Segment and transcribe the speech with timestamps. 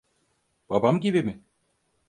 [0.69, 1.43] Babam gibi mi?